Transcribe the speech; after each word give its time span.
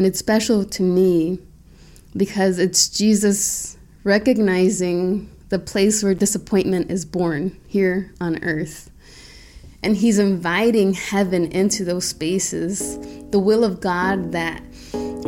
And 0.00 0.06
it's 0.06 0.18
special 0.18 0.64
to 0.64 0.82
me 0.82 1.40
because 2.16 2.58
it's 2.58 2.88
Jesus 2.88 3.76
recognizing 4.02 5.28
the 5.50 5.58
place 5.58 6.02
where 6.02 6.14
disappointment 6.14 6.90
is 6.90 7.04
born 7.04 7.60
here 7.66 8.10
on 8.18 8.42
earth. 8.42 8.90
And 9.82 9.94
he's 9.94 10.18
inviting 10.18 10.94
heaven 10.94 11.52
into 11.52 11.84
those 11.84 12.06
spaces, 12.06 12.98
the 13.30 13.38
will 13.38 13.62
of 13.62 13.82
God 13.82 14.32
that 14.32 14.62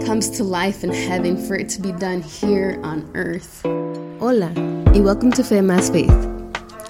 comes 0.06 0.30
to 0.38 0.42
life 0.42 0.82
in 0.82 0.90
heaven 0.90 1.36
for 1.36 1.54
it 1.54 1.68
to 1.68 1.82
be 1.82 1.92
done 1.92 2.22
here 2.22 2.80
on 2.82 3.10
earth. 3.14 3.60
Hola, 4.20 4.54
and 4.56 5.04
welcome 5.04 5.30
to 5.32 5.44
Fe 5.44 5.58
Más 5.58 5.92
Faith. 5.92 6.08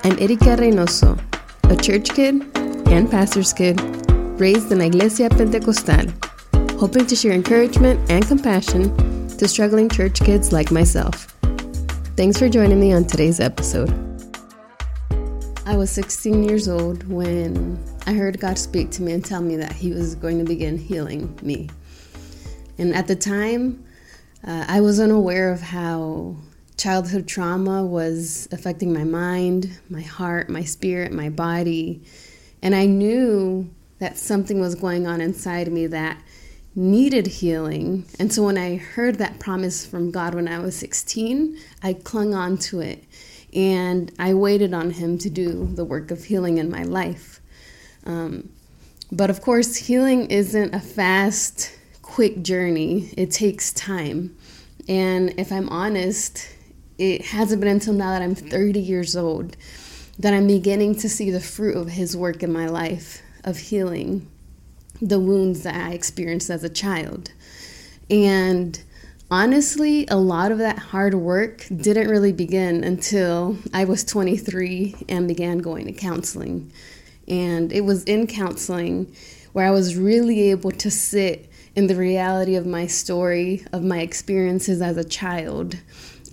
I'm 0.05 0.17
Erika 0.21 0.55
Reynoso, 0.57 1.21
a 1.65 1.75
church 1.75 2.15
kid 2.15 2.47
and 2.55 3.11
pastor's 3.11 3.53
kid 3.53 3.81
raised 4.39 4.71
in 4.71 4.79
la 4.79 4.85
Iglesia 4.85 5.29
Pentecostal, 5.31 6.07
hoping 6.79 7.07
to 7.07 7.17
share 7.17 7.33
encouragement 7.33 8.11
and 8.11 8.27
compassion 8.27 9.29
to 9.29 9.49
struggling 9.49 9.89
church 9.89 10.21
kids 10.21 10.53
like 10.53 10.71
myself. 10.71 11.27
Thanks 12.17 12.39
for 12.39 12.49
joining 12.49 12.81
me 12.81 12.93
on 12.93 13.05
today's 13.05 13.41
episode. 13.41 13.91
I 15.65 15.77
was 15.77 15.91
16 15.91 16.45
years 16.45 16.69
old 16.69 17.09
when 17.09 17.83
I 18.07 18.13
heard 18.13 18.39
God 18.41 18.59
speak 18.59 18.91
to 18.93 19.03
me 19.03 19.13
and 19.13 19.25
tell 19.25 19.41
me 19.41 19.57
that 19.57 19.73
He 19.73 19.91
was 19.91 20.15
going 20.15 20.39
to 20.39 20.45
begin 20.45 20.77
healing 20.77 21.39
me. 21.43 21.71
And 22.79 22.95
at 22.95 23.07
the 23.07 23.17
time, 23.17 23.85
uh, 24.47 24.65
I 24.67 24.81
was 24.81 24.99
unaware 24.99 25.53
of 25.53 25.61
how 25.61 26.37
childhood 26.77 27.29
trauma 27.29 27.87
was 27.87 28.49
affecting 28.51 28.93
my 28.93 29.05
mind, 29.05 29.79
my 29.89 30.01
heart, 30.01 30.49
my 30.49 30.65
spirit, 30.65 31.13
my 31.13 31.29
body. 31.29 32.03
And 32.61 32.75
I 32.75 32.87
knew 32.87 33.71
that 34.01 34.19
something 34.19 34.61
was 34.61 34.75
going 34.75 35.07
on 35.07 35.21
inside 35.21 35.71
me 35.71 35.87
that 35.87 36.21
needed 36.75 37.27
healing. 37.27 38.05
And 38.19 38.33
so 38.33 38.45
when 38.45 38.57
I 38.57 38.77
heard 38.77 39.17
that 39.17 39.39
promise 39.39 39.85
from 39.85 40.11
God 40.11 40.35
when 40.35 40.49
I 40.49 40.59
was 40.59 40.77
16, 40.77 41.59
I 41.83 41.93
clung 41.93 42.35
on 42.35 42.57
to 42.59 42.81
it 42.81 43.05
and 43.53 44.11
I 44.19 44.35
waited 44.35 44.73
on 44.73 44.91
Him 44.91 45.19
to 45.19 45.31
do 45.31 45.67
the 45.75 45.85
work 45.85 46.11
of 46.11 46.25
healing 46.25 46.59
in 46.59 46.71
my 46.71 46.85
life. 46.85 47.41
Um, 48.07 48.49
but 49.11 49.29
of 49.29 49.43
course, 49.43 49.77
healing 49.77 50.31
isn't 50.31 50.75
a 50.75 50.81
fast, 50.81 51.77
quick 52.01 52.43
journey, 52.43 53.11
it 53.17 53.31
takes 53.31 53.73
time. 53.73 54.35
And 54.89 55.39
if 55.39 55.53
I'm 55.53 55.69
honest, 55.69 56.49
it 56.99 57.27
hasn't 57.27 57.61
been 57.61 57.71
until 57.71 57.93
now 57.93 58.11
that 58.11 58.23
I'm 58.23 58.35
30 58.35 58.81
years 58.81 59.17
old 59.17 59.57
that 60.19 60.35
I'm 60.35 60.47
beginning 60.47 60.95
to 60.97 61.09
see 61.09 61.31
the 61.31 61.41
fruit 61.41 61.77
of 61.77 61.89
His 61.89 62.17
work 62.17 62.43
in 62.43 62.53
my 62.53 62.67
life 62.67 63.23
of 63.45 63.59
healing 63.59 64.32
the 65.03 65.19
wounds 65.19 65.65
that 65.65 65.75
I 65.75 65.93
experienced 65.93 66.49
as 66.49 66.63
a 66.63 66.69
child. 66.69 67.33
And 68.09 68.81
honestly, 69.31 70.07
a 70.07 70.17
lot 70.17 70.53
of 70.53 70.59
that 70.59 70.79
hard 70.79 71.15
work 71.15 71.67
didn't 71.75 72.09
really 72.09 72.33
begin 72.33 72.85
until 72.85 73.59
I 73.75 73.85
was 73.85 74.05
23 74.05 74.95
and 75.09 75.27
began 75.27 75.59
going 75.59 75.87
to 75.87 75.93
counseling. 75.93 76.73
And 77.27 77.73
it 77.73 77.83
was 77.83 78.05
in 78.05 78.29
counseling 78.29 79.13
where 79.53 79.67
I 79.67 79.71
was 79.73 79.97
really 79.97 80.51
able 80.51 80.71
to 80.71 80.91
sit 80.91 81.51
in 81.75 81.89
the 81.89 81.97
reality 81.97 82.55
of 82.55 82.67
my 82.67 82.87
story, 82.87 83.65
of 83.73 83.83
my 83.83 84.01
experiences 84.01 84.81
as 84.81 84.97
a 84.97 85.05
child, 85.05 85.77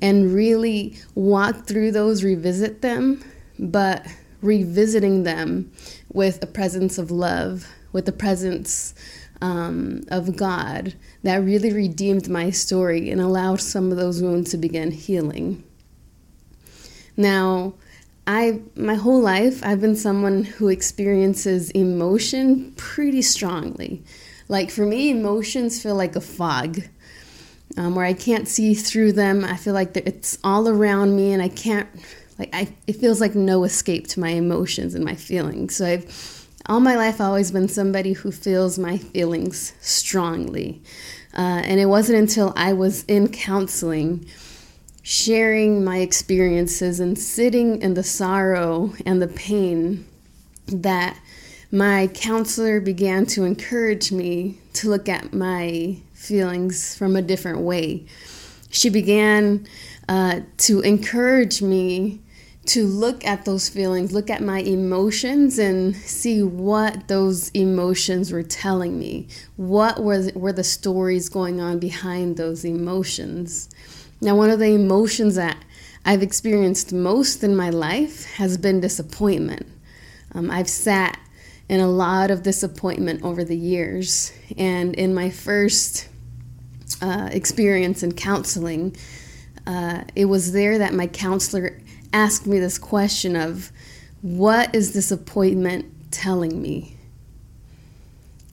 and 0.01 0.33
really 0.33 0.95
walk 1.15 1.65
through 1.65 1.91
those, 1.91 2.23
revisit 2.23 2.81
them, 2.81 3.23
but 3.57 4.05
revisiting 4.41 5.23
them 5.23 5.71
with 6.11 6.41
a 6.43 6.47
presence 6.47 6.97
of 6.97 7.11
love, 7.11 7.67
with 7.91 8.05
the 8.05 8.11
presence 8.11 8.93
um, 9.41 10.03
of 10.09 10.35
God 10.35 10.93
that 11.23 11.37
really 11.37 11.71
redeemed 11.71 12.29
my 12.29 12.49
story 12.49 13.09
and 13.09 13.21
allowed 13.21 13.61
some 13.61 13.91
of 13.91 13.97
those 13.97 14.21
wounds 14.21 14.51
to 14.51 14.57
begin 14.57 14.91
healing. 14.91 15.63
Now, 17.15 17.73
I 18.27 18.61
my 18.75 18.93
whole 18.93 19.21
life 19.21 19.61
I've 19.63 19.81
been 19.81 19.95
someone 19.95 20.43
who 20.43 20.67
experiences 20.67 21.71
emotion 21.71 22.73
pretty 22.77 23.21
strongly. 23.21 24.03
Like 24.47 24.69
for 24.71 24.85
me, 24.85 25.09
emotions 25.09 25.81
feel 25.81 25.95
like 25.95 26.15
a 26.15 26.21
fog. 26.21 26.81
Um, 27.77 27.93
where 27.93 28.05
I 28.05 28.13
can't 28.13 28.47
see 28.47 28.73
through 28.73 29.13
them. 29.13 29.45
I 29.45 29.55
feel 29.55 29.75
like 29.75 29.95
it's 29.95 30.39
all 30.43 30.67
around 30.67 31.15
me, 31.15 31.33
and 31.33 31.41
I 31.41 31.49
can't 31.49 31.87
like 32.39 32.49
I. 32.51 32.73
It 32.87 32.93
feels 32.93 33.21
like 33.21 33.35
no 33.35 33.63
escape 33.63 34.07
to 34.07 34.19
my 34.19 34.29
emotions 34.29 34.95
and 34.95 35.05
my 35.05 35.15
feelings. 35.15 35.75
So 35.75 35.85
I've 35.85 36.38
all 36.69 36.79
my 36.79 36.95
life 36.95 37.15
I've 37.15 37.21
always 37.21 37.49
been 37.49 37.67
somebody 37.67 38.13
who 38.13 38.31
feels 38.31 38.77
my 38.77 38.99
feelings 38.99 39.73
strongly. 39.81 40.83
Uh, 41.35 41.61
and 41.65 41.79
it 41.79 41.87
wasn't 41.87 42.19
until 42.19 42.53
I 42.55 42.73
was 42.73 43.03
in 43.05 43.29
counseling, 43.29 44.27
sharing 45.01 45.83
my 45.83 45.97
experiences 45.97 46.99
and 46.99 47.17
sitting 47.17 47.81
in 47.81 47.95
the 47.95 48.03
sorrow 48.03 48.93
and 49.03 49.19
the 49.19 49.27
pain, 49.27 50.05
that 50.67 51.19
my 51.71 52.07
counselor 52.13 52.79
began 52.79 53.25
to 53.25 53.45
encourage 53.45 54.11
me 54.11 54.59
to 54.73 54.89
look 54.89 55.09
at 55.09 55.33
my 55.33 55.97
feelings 56.13 56.95
from 56.95 57.15
a 57.15 57.21
different 57.23 57.61
way. 57.61 58.05
She 58.69 58.89
began 58.89 59.67
uh, 60.07 60.41
to 60.57 60.81
encourage 60.81 61.63
me 61.63 62.21
to 62.69 62.85
look 62.85 63.25
at 63.25 63.45
those 63.45 63.67
feelings, 63.67 64.13
look 64.13 64.29
at 64.29 64.43
my 64.43 64.59
emotions, 64.59 65.57
and 65.57 65.95
see 65.95 66.43
what 66.43 67.07
those 67.07 67.49
emotions 67.49 68.31
were 68.31 68.43
telling 68.43 68.99
me. 68.99 69.27
What 69.55 70.03
were, 70.03 70.29
were 70.35 70.53
the 70.53 70.63
stories 70.63 71.29
going 71.29 71.59
on 71.59 71.79
behind 71.79 72.37
those 72.37 72.63
emotions? 72.63 73.69
Now, 74.21 74.35
one 74.35 74.51
of 74.51 74.59
the 74.59 74.75
emotions 74.75 75.33
that 75.33 75.57
I've 76.05 76.21
experienced 76.21 76.93
most 76.93 77.43
in 77.43 77.55
my 77.55 77.71
life 77.71 78.25
has 78.35 78.55
been 78.55 78.81
disappointment. 78.81 79.65
Um, 80.35 80.51
I've 80.51 80.69
sat 80.69 81.19
in 81.69 81.79
a 81.79 81.87
lot 81.87 82.29
of 82.29 82.43
disappointment 82.43 83.23
over 83.23 83.43
the 83.43 83.57
years, 83.57 84.31
and 84.59 84.93
in 84.93 85.15
my 85.15 85.31
first 85.31 86.07
uh, 87.01 87.29
experience 87.31 88.03
in 88.03 88.11
counseling, 88.11 88.95
uh, 89.65 90.03
it 90.15 90.25
was 90.25 90.51
there 90.51 90.77
that 90.77 90.93
my 90.93 91.07
counselor 91.07 91.81
asked 92.13 92.47
me 92.47 92.59
this 92.59 92.77
question 92.77 93.35
of 93.35 93.71
what 94.21 94.73
is 94.75 94.93
this 94.93 95.11
appointment 95.11 95.85
telling 96.11 96.61
me? 96.61 96.95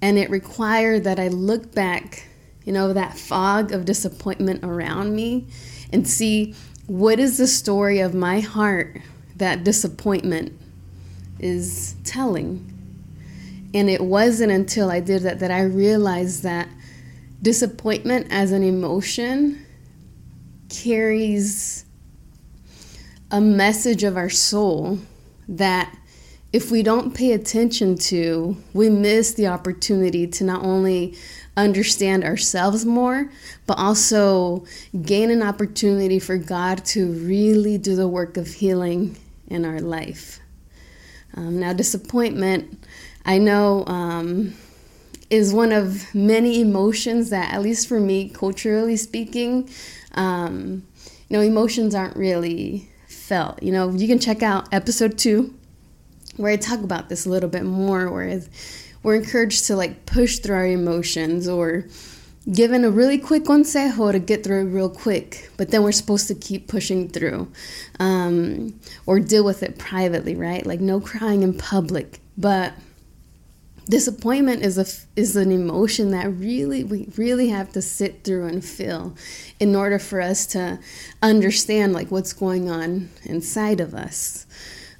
And 0.02 0.18
it 0.18 0.30
required 0.30 1.04
that 1.04 1.18
I 1.18 1.28
look 1.28 1.74
back, 1.74 2.28
you 2.64 2.72
know, 2.72 2.92
that 2.92 3.18
fog 3.18 3.72
of 3.72 3.84
disappointment 3.84 4.62
around 4.62 5.14
me 5.14 5.46
and 5.92 6.06
see 6.06 6.54
what 6.86 7.18
is 7.18 7.38
the 7.38 7.46
story 7.46 8.00
of 8.00 8.14
my 8.14 8.40
heart 8.40 9.00
that 9.36 9.64
disappointment 9.64 10.52
is 11.38 11.96
telling. 12.04 12.72
And 13.74 13.90
it 13.90 14.00
wasn't 14.00 14.52
until 14.52 14.90
I 14.90 15.00
did 15.00 15.22
that 15.22 15.40
that 15.40 15.50
I 15.50 15.62
realized 15.62 16.42
that 16.44 16.68
disappointment 17.42 18.28
as 18.30 18.52
an 18.52 18.62
emotion 18.62 19.66
carries 20.68 21.85
a 23.30 23.40
message 23.40 24.04
of 24.04 24.16
our 24.16 24.30
soul 24.30 24.98
that 25.48 25.96
if 26.52 26.70
we 26.70 26.82
don't 26.82 27.14
pay 27.14 27.32
attention 27.32 27.96
to, 27.96 28.56
we 28.72 28.88
miss 28.88 29.34
the 29.34 29.46
opportunity 29.48 30.26
to 30.26 30.44
not 30.44 30.62
only 30.62 31.14
understand 31.56 32.22
ourselves 32.24 32.84
more, 32.84 33.30
but 33.66 33.78
also 33.78 34.64
gain 35.02 35.30
an 35.30 35.42
opportunity 35.42 36.18
for 36.18 36.38
God 36.38 36.84
to 36.86 37.12
really 37.12 37.78
do 37.78 37.96
the 37.96 38.08
work 38.08 38.36
of 38.36 38.46
healing 38.46 39.16
in 39.48 39.64
our 39.64 39.80
life. 39.80 40.40
Um, 41.34 41.58
now, 41.58 41.72
disappointment, 41.72 42.78
I 43.24 43.38
know, 43.38 43.84
um, 43.86 44.54
is 45.28 45.52
one 45.52 45.72
of 45.72 46.14
many 46.14 46.60
emotions 46.60 47.30
that, 47.30 47.52
at 47.52 47.60
least 47.60 47.88
for 47.88 47.98
me, 47.98 48.28
culturally 48.28 48.96
speaking, 48.96 49.68
um, 50.14 50.86
you 51.28 51.36
know, 51.36 51.40
emotions 51.40 51.94
aren't 51.94 52.16
really 52.16 52.88
felt. 53.06 53.62
You 53.62 53.72
know, 53.72 53.90
you 53.90 54.06
can 54.06 54.18
check 54.18 54.42
out 54.42 54.72
episode 54.72 55.18
two 55.18 55.54
where 56.36 56.52
I 56.52 56.56
talk 56.56 56.80
about 56.80 57.08
this 57.08 57.26
a 57.26 57.30
little 57.30 57.48
bit 57.48 57.64
more, 57.64 58.10
where 58.10 58.42
we're 59.02 59.16
encouraged 59.16 59.66
to 59.66 59.76
like 59.76 60.06
push 60.06 60.38
through 60.38 60.56
our 60.56 60.66
emotions 60.66 61.48
or 61.48 61.86
given 62.52 62.84
a 62.84 62.90
really 62.90 63.18
quick 63.18 63.44
consejo 63.44 64.12
to 64.12 64.18
get 64.18 64.44
through 64.44 64.60
it 64.60 64.70
real 64.70 64.90
quick, 64.90 65.50
but 65.56 65.70
then 65.70 65.82
we're 65.82 65.92
supposed 65.92 66.28
to 66.28 66.34
keep 66.34 66.68
pushing 66.68 67.08
through 67.08 67.50
um, 67.98 68.78
or 69.04 69.18
deal 69.18 69.44
with 69.44 69.62
it 69.62 69.78
privately, 69.78 70.34
right? 70.34 70.64
Like 70.64 70.80
no 70.80 71.00
crying 71.00 71.42
in 71.42 71.56
public. 71.56 72.20
But 72.38 72.74
disappointment 73.88 74.62
is 74.62 74.78
a 74.78 75.20
is 75.20 75.36
an 75.36 75.52
emotion 75.52 76.10
that 76.10 76.26
really 76.26 76.84
we 76.84 77.08
really 77.16 77.48
have 77.48 77.72
to 77.72 77.80
sit 77.80 78.24
through 78.24 78.46
and 78.46 78.64
feel 78.64 79.14
in 79.60 79.74
order 79.74 79.98
for 79.98 80.20
us 80.20 80.46
to 80.46 80.78
understand 81.22 81.92
like 81.92 82.10
what's 82.10 82.32
going 82.32 82.68
on 82.68 83.08
inside 83.24 83.80
of 83.80 83.94
us 83.94 84.46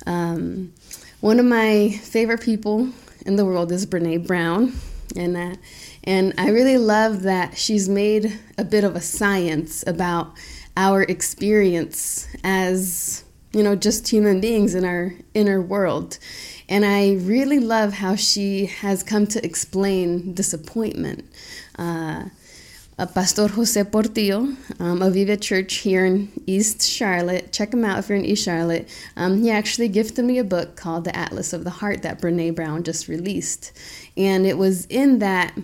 um, 0.07 0.73
one 1.21 1.41
of 1.41 1.47
my 1.47 1.91
favorite 2.03 2.41
people 2.41 2.89
in 3.25 3.37
the 3.37 3.45
world 3.45 3.73
is 3.73 3.85
brene 3.87 4.25
brown 4.27 4.73
and 5.17 5.37
uh, 5.37 5.57
And 6.05 6.35
I 6.39 6.51
really 6.51 6.79
love 6.79 7.23
that 7.23 7.57
she's 7.59 7.89
made 7.89 8.39
a 8.59 8.65
bit 8.65 8.85
of 8.85 8.97
a 8.97 9.01
science 9.01 9.85
about 9.87 10.33
our 10.77 11.03
experience 11.03 12.29
as, 12.45 13.25
you 13.53 13.63
know, 13.63 13.75
just 13.75 14.09
human 14.09 14.41
beings 14.41 14.75
in 14.75 14.85
our 14.85 15.15
inner 15.35 15.61
world. 15.61 16.19
And 16.69 16.85
I 16.85 17.15
really 17.15 17.61
love 17.61 17.95
how 17.95 18.17
she 18.17 18.67
has 18.67 19.03
come 19.03 19.27
to 19.29 19.45
explain 19.45 20.35
disappointment. 20.35 21.25
Uh, 21.79 22.27
Pastor 23.15 23.47
Jose 23.49 23.85
Portillo 23.85 24.57
um, 24.81 25.03
of 25.03 25.13
Viva 25.13 25.37
Church 25.37 25.75
here 25.75 26.07
in 26.07 26.33
East 26.47 26.83
Charlotte. 26.83 27.53
Check 27.53 27.75
him 27.75 27.85
out 27.85 27.99
if 27.99 28.09
you're 28.09 28.17
in 28.17 28.25
East 28.25 28.45
Charlotte. 28.45 28.89
Um, 29.17 29.43
he 29.43 29.51
actually 29.51 29.89
gifted 29.89 30.25
me 30.25 30.39
a 30.39 30.45
book 30.45 30.77
called 30.77 31.05
The 31.05 31.15
Atlas 31.15 31.53
of 31.53 31.65
the 31.65 31.71
Heart 31.71 32.03
that 32.03 32.21
Brene 32.21 32.55
Brown 32.55 32.83
just 32.85 33.07
released. 33.07 33.79
And 34.17 34.47
it 34.47 34.57
was 34.57 34.87
in 34.87 35.19
that 35.19 35.57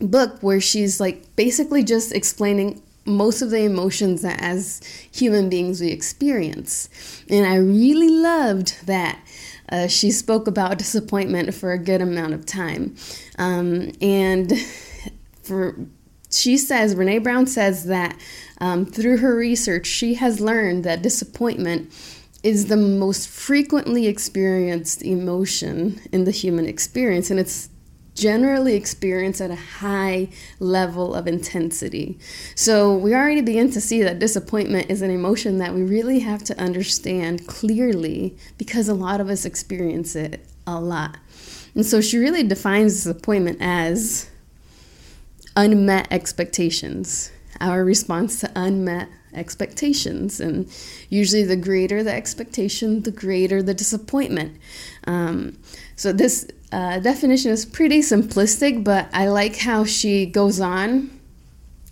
book 0.00 0.42
where 0.42 0.60
she's 0.60 0.98
like 0.98 1.36
basically 1.36 1.84
just 1.84 2.12
explaining 2.12 2.82
most 3.04 3.42
of 3.42 3.50
the 3.50 3.60
emotions 3.60 4.22
that 4.22 4.40
as 4.40 4.80
human 5.12 5.48
beings 5.48 5.80
we 5.80 5.90
experience. 5.90 6.88
And 7.28 7.46
I 7.46 7.56
really 7.56 8.08
loved 8.08 8.86
that. 8.86 9.18
Uh, 9.68 9.86
she 9.86 10.10
spoke 10.10 10.46
about 10.46 10.78
disappointment 10.78 11.54
for 11.54 11.72
a 11.72 11.78
good 11.78 12.00
amount 12.00 12.34
of 12.34 12.46
time. 12.46 12.94
Um, 13.38 13.92
and 14.00 14.52
for 15.42 15.76
she 16.30 16.56
says, 16.56 16.94
Brene 16.94 17.22
Brown 17.22 17.46
says 17.46 17.84
that 17.86 18.18
um, 18.58 18.84
through 18.84 19.18
her 19.18 19.36
research, 19.36 19.86
she 19.86 20.14
has 20.14 20.40
learned 20.40 20.84
that 20.84 21.02
disappointment 21.02 21.92
is 22.42 22.66
the 22.66 22.76
most 22.76 23.28
frequently 23.28 24.06
experienced 24.06 25.02
emotion 25.02 26.00
in 26.12 26.24
the 26.24 26.30
human 26.30 26.66
experience, 26.66 27.30
and 27.30 27.40
it's 27.40 27.68
generally 28.16 28.74
experience 28.74 29.40
at 29.40 29.50
a 29.50 29.56
high 29.56 30.28
level 30.58 31.14
of 31.14 31.28
intensity. 31.28 32.18
So 32.54 32.94
we 32.94 33.14
already 33.14 33.42
begin 33.42 33.70
to 33.72 33.80
see 33.80 34.02
that 34.02 34.18
disappointment 34.18 34.90
is 34.90 35.02
an 35.02 35.10
emotion 35.10 35.58
that 35.58 35.74
we 35.74 35.82
really 35.82 36.20
have 36.20 36.42
to 36.44 36.58
understand 36.60 37.46
clearly 37.46 38.36
because 38.58 38.88
a 38.88 38.94
lot 38.94 39.20
of 39.20 39.28
us 39.28 39.44
experience 39.44 40.16
it 40.16 40.44
a 40.66 40.80
lot. 40.80 41.18
And 41.74 41.84
so 41.84 42.00
she 42.00 42.16
really 42.16 42.42
defines 42.42 42.94
disappointment 42.94 43.58
as 43.60 44.30
unmet 45.54 46.08
expectations, 46.10 47.30
our 47.60 47.84
response 47.84 48.40
to 48.40 48.50
unmet 48.56 49.08
expectations. 49.34 50.40
And 50.40 50.68
usually, 51.10 51.44
the 51.44 51.56
greater 51.56 52.02
the 52.02 52.12
expectation, 52.12 53.02
the 53.02 53.10
greater 53.10 53.62
the 53.62 53.74
disappointment. 53.74 54.56
Um, 55.06 55.58
so, 55.96 56.12
this 56.12 56.48
uh, 56.72 56.98
definition 56.98 57.50
is 57.50 57.64
pretty 57.64 58.00
simplistic, 58.00 58.82
but 58.82 59.08
I 59.12 59.28
like 59.28 59.56
how 59.58 59.84
she 59.84 60.26
goes 60.26 60.60
on 60.60 61.10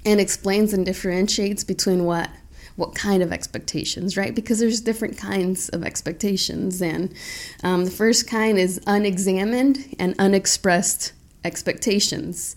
and 0.04 0.20
explains 0.20 0.72
and 0.72 0.84
differentiates 0.84 1.64
between 1.64 2.04
what 2.04 2.30
what 2.76 2.92
kind 2.92 3.22
of 3.22 3.32
expectations, 3.32 4.16
right? 4.16 4.34
Because 4.34 4.58
there's 4.58 4.80
different 4.80 5.16
kinds 5.16 5.68
of 5.68 5.84
expectations, 5.84 6.82
and 6.82 7.14
um, 7.62 7.84
the 7.84 7.90
first 7.90 8.28
kind 8.28 8.58
is 8.58 8.80
unexamined 8.84 9.94
and 10.00 10.12
unexpressed 10.18 11.12
expectations. 11.44 12.56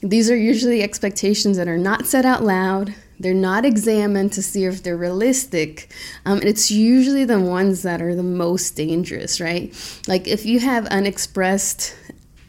These 0.00 0.28
are 0.28 0.36
usually 0.36 0.82
expectations 0.82 1.56
that 1.56 1.68
are 1.68 1.78
not 1.78 2.06
said 2.06 2.26
out 2.26 2.42
loud. 2.42 2.94
They're 3.18 3.34
not 3.34 3.64
examined 3.64 4.32
to 4.32 4.42
see 4.42 4.64
if 4.64 4.82
they're 4.82 4.96
realistic. 4.96 5.92
Um, 6.24 6.38
and 6.38 6.48
it's 6.48 6.70
usually 6.70 7.24
the 7.24 7.40
ones 7.40 7.82
that 7.82 8.02
are 8.02 8.14
the 8.14 8.22
most 8.22 8.76
dangerous, 8.76 9.40
right? 9.40 9.72
Like 10.08 10.26
if 10.26 10.44
you 10.44 10.60
have 10.60 10.86
unexpressed, 10.86 11.94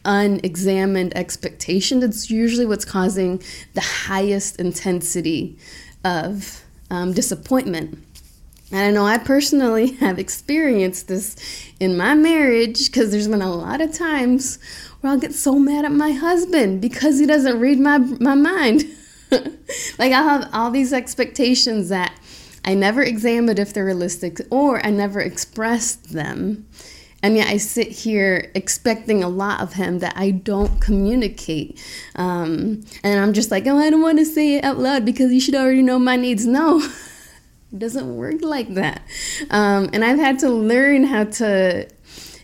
unexamined 0.03 1.15
expectation, 1.15 2.01
it's 2.03 2.29
usually 2.29 2.65
what's 2.65 2.85
causing 2.85 3.41
the 3.73 3.81
highest 3.81 4.59
intensity 4.59 5.57
of 6.03 6.63
um, 6.89 7.13
disappointment. 7.13 7.99
And 8.71 8.79
I 8.81 8.91
know 8.91 9.05
I 9.05 9.17
personally 9.17 9.91
have 9.99 10.19
experienced 10.19 11.07
this 11.07 11.35
in 11.79 11.95
my 11.97 12.15
marriage 12.15 12.87
because 12.87 13.11
there's 13.11 13.27
been 13.27 13.41
a 13.41 13.53
lot 13.53 13.81
of 13.81 13.93
times 13.93 14.59
where 15.01 15.13
I'll 15.13 15.19
get 15.19 15.33
so 15.33 15.59
mad 15.59 15.85
at 15.85 15.91
my 15.91 16.11
husband 16.11 16.81
because 16.81 17.19
he 17.19 17.25
doesn't 17.25 17.59
read 17.59 17.79
my 17.79 17.99
my 17.99 18.35
mind. 18.35 18.85
like 19.99 20.11
I 20.11 20.21
have 20.21 20.49
all 20.53 20.71
these 20.71 20.93
expectations 20.93 21.89
that 21.89 22.17
I 22.63 22.73
never 22.73 23.03
examined 23.03 23.59
if 23.59 23.73
they're 23.73 23.85
realistic 23.85 24.39
or 24.49 24.85
I 24.85 24.89
never 24.89 25.19
expressed 25.19 26.13
them. 26.13 26.67
And 27.21 27.35
yet 27.35 27.47
I 27.47 27.57
sit 27.57 27.87
here 27.87 28.51
expecting 28.53 29.23
a 29.23 29.29
lot 29.29 29.61
of 29.61 29.73
him 29.73 29.99
that 29.99 30.13
I 30.15 30.31
don't 30.31 30.79
communicate. 30.79 31.83
Um, 32.15 32.83
and 33.03 33.19
I'm 33.19 33.33
just 33.33 33.49
like, 33.49 33.65
oh, 33.65 33.77
I 33.77 33.89
don't 33.89 34.01
want 34.01 34.19
to 34.19 34.25
say 34.25 34.55
it 34.55 34.63
out 34.63 34.77
loud 34.77 35.05
because 35.05 35.31
you 35.31 35.39
should 35.39 35.55
already 35.55 35.81
know 35.81 35.97
my 35.97 36.17
needs. 36.17 36.45
No, 36.45 36.79
it 37.71 37.79
doesn't 37.79 38.15
work 38.15 38.41
like 38.41 38.75
that. 38.75 39.01
Um, 39.49 39.89
and 39.93 40.05
I've 40.05 40.19
had 40.19 40.39
to 40.39 40.49
learn 40.49 41.05
how 41.05 41.23
to 41.23 41.87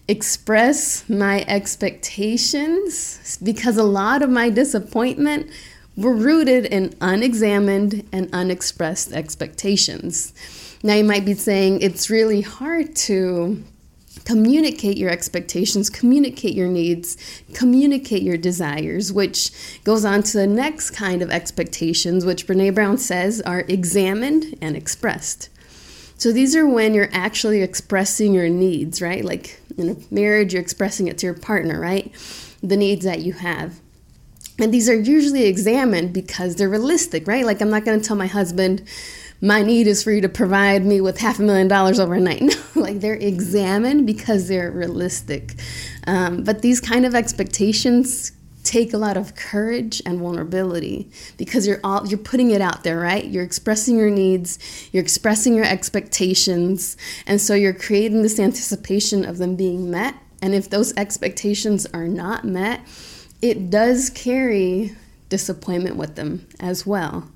express 0.07 1.07
my 1.07 1.45
expectations 1.48 3.38
because 3.42 3.78
a 3.78 3.83
lot 3.83 4.22
of 4.22 4.30
my 4.30 4.50
disappointment 4.50 5.50
were 5.97 6.13
rooted 6.13 6.65
in 6.65 6.95
unexamined 7.01 8.07
and 8.11 8.29
unexpressed 8.33 9.11
expectations. 9.13 10.33
Now, 10.83 10.95
you 10.95 11.03
might 11.03 11.25
be 11.25 11.33
saying 11.33 11.81
it's 11.81 12.09
really 12.09 12.41
hard 12.41 12.95
to 13.07 13.63
communicate 14.25 14.97
your 14.97 15.09
expectations, 15.09 15.89
communicate 15.89 16.53
your 16.53 16.67
needs, 16.67 17.17
communicate 17.53 18.23
your 18.23 18.38
desires, 18.38 19.11
which 19.11 19.51
goes 19.83 20.05
on 20.05 20.23
to 20.23 20.38
the 20.38 20.47
next 20.47 20.91
kind 20.91 21.21
of 21.21 21.31
expectations, 21.31 22.25
which 22.25 22.47
Brene 22.47 22.73
Brown 22.73 22.97
says 22.97 23.41
are 23.41 23.61
examined 23.67 24.57
and 24.61 24.75
expressed. 24.75 25.49
So 26.17 26.31
these 26.31 26.55
are 26.55 26.67
when 26.67 26.94
you're 26.94 27.09
actually 27.11 27.61
expressing 27.61 28.33
your 28.33 28.49
needs, 28.49 29.01
right? 29.01 29.25
Like 29.25 29.59
in 29.77 29.89
a 29.89 30.13
marriage, 30.13 30.53
you're 30.53 30.61
expressing 30.61 31.07
it 31.07 31.17
to 31.19 31.25
your 31.25 31.33
partner, 31.33 31.79
right? 31.79 32.13
The 32.61 32.77
needs 32.77 33.05
that 33.05 33.21
you 33.21 33.33
have. 33.33 33.79
And 34.59 34.74
these 34.74 34.89
are 34.89 34.95
usually 34.95 35.45
examined 35.45 36.13
because 36.13 36.56
they're 36.56 36.69
realistic, 36.69 37.27
right? 37.27 37.45
Like, 37.45 37.62
I'm 37.62 37.69
not 37.69 37.86
going 37.86 38.00
to 38.00 38.06
tell 38.06 38.18
my 38.18 38.27
husband, 38.27 38.83
my 39.42 39.63
need 39.63 39.88
is 39.88 40.03
for 40.03 40.12
you 40.12 40.21
to 40.21 40.30
provide 40.30 40.86
me 40.86 41.01
with 41.01 41.18
half 41.18 41.39
a 41.39 41.42
million 41.42 41.68
dollars 41.68 42.00
overnight. 42.00 42.42
No, 42.75 42.81
like, 42.81 43.00
they're 43.00 43.15
examined 43.15 44.06
because 44.06 44.48
they're 44.48 44.71
realistic. 44.71 45.56
Um, 46.07 46.44
but 46.44 46.62
these 46.62 46.80
kind 46.80 47.06
of 47.06 47.15
expectations 47.15 48.31
take 48.63 48.94
a 48.94 48.98
lot 48.98 49.18
of 49.18 49.36
courage 49.36 50.01
and 50.06 50.19
vulnerability 50.19 51.09
because 51.38 51.65
you're 51.65 51.80
all 51.83 52.07
you're 52.07 52.19
putting 52.19 52.51
it 52.51 52.62
out 52.62 52.83
there 52.83 53.00
right 53.00 53.25
you're 53.25 53.44
expressing 53.44 53.97
your 53.97 54.09
needs 54.09 54.59
you're 54.92 55.02
expressing 55.02 55.56
your 55.56 55.66
expectations 55.66 56.95
and 57.25 57.42
so 57.42 57.56
you're 57.56 57.73
creating 57.73 58.21
this 58.21 58.40
anticipation 58.40 59.25
of 59.25 59.40
them 59.40 59.56
being 59.56 59.90
met 59.90 60.16
and 60.42 60.54
if 60.54 60.69
those 60.69 60.95
expectations 60.95 61.87
are 61.94 62.07
not 62.07 62.44
met 62.44 62.81
it 63.42 63.69
does 63.69 64.10
carry 64.10 64.95
disappointment 65.30 65.95
with 65.95 66.16
them 66.16 66.48
as 66.60 66.86
well 66.86 67.30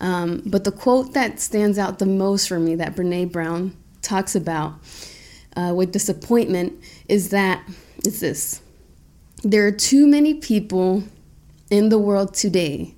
um, 0.00 0.42
but 0.46 0.64
the 0.64 0.72
quote 0.72 1.14
that 1.14 1.38
stands 1.38 1.78
out 1.78 1.98
the 1.98 2.06
most 2.06 2.48
for 2.48 2.58
me 2.58 2.74
that 2.74 2.94
brene 2.94 3.30
brown 3.30 3.76
talks 4.02 4.34
about 4.34 4.74
uh, 5.56 5.72
with 5.74 5.92
disappointment 5.92 6.72
is 7.08 7.30
that 7.30 7.62
it's 7.98 8.20
this 8.20 8.60
there 9.42 9.66
are 9.66 9.72
too 9.72 10.06
many 10.06 10.34
people 10.34 11.02
in 11.70 11.88
the 11.88 11.98
world 11.98 12.34
today 12.34 12.94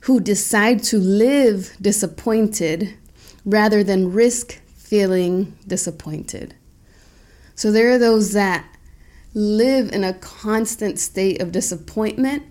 who 0.00 0.20
decide 0.20 0.82
to 0.82 0.98
live 0.98 1.74
disappointed 1.80 2.92
rather 3.46 3.82
than 3.82 4.12
risk 4.12 4.60
feeling 4.76 5.56
disappointed. 5.66 6.54
So 7.54 7.72
there 7.72 7.90
are 7.90 7.98
those 7.98 8.32
that 8.32 8.66
live 9.34 9.90
in 9.92 10.04
a 10.04 10.14
constant 10.14 10.98
state 10.98 11.42
of 11.42 11.50
disappointment 11.52 12.44